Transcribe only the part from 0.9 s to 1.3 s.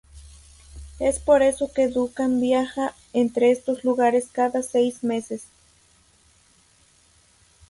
Es